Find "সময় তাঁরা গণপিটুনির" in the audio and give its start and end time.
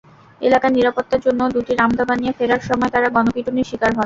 2.69-3.69